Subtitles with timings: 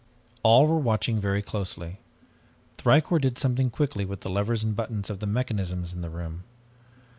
[0.41, 1.99] "All were watching very closely.
[2.79, 6.43] Thicourt did something quickly with the levers and buttons of the mechanisms in the room.